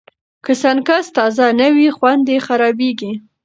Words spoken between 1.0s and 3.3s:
تازه نه وي، خوند یې خرابېږي.